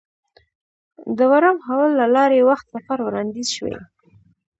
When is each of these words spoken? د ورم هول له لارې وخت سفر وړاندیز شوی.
د 1.17 1.19
ورم 1.31 1.57
هول 1.67 1.91
له 1.99 2.07
لارې 2.15 2.39
وخت 2.49 2.65
سفر 2.73 2.97
وړاندیز 3.01 3.47
شوی. 3.57 3.77